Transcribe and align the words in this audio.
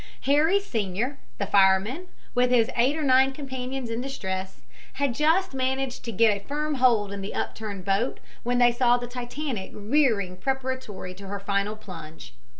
Harry 0.21 0.59
Senior, 0.59 1.19
the 1.37 1.45
fireman, 1.45 2.07
with 2.33 2.49
his 2.49 2.71
eight 2.75 2.97
or 2.97 3.03
nine 3.03 3.31
companions 3.31 3.91
in 3.91 4.01
distress, 4.01 4.61
had 4.93 5.13
just 5.13 5.53
managed 5.53 6.03
to 6.03 6.11
get 6.11 6.35
a 6.35 6.43
firm 6.43 6.73
hold 6.73 7.11
in 7.13 7.21
the 7.21 7.35
upturned 7.35 7.85
boat 7.85 8.19
when 8.41 8.57
they 8.57 8.71
saw 8.71 8.97
the 8.97 9.05
Titanic 9.05 9.69
rearing 9.75 10.35
preparatory 10.37 11.13
to 11.13 11.27
her 11.27 11.39
final 11.39 11.75
plunge. 11.75 12.33